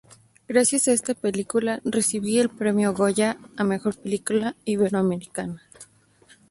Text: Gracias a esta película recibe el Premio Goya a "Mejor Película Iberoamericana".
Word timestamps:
Gracias 0.47 0.87
a 0.87 0.93
esta 0.93 1.13
película 1.13 1.79
recibe 1.85 2.41
el 2.41 2.49
Premio 2.49 2.91
Goya 2.91 3.37
a 3.55 3.63
"Mejor 3.63 3.95
Película 3.99 4.55
Iberoamericana". 4.65 5.61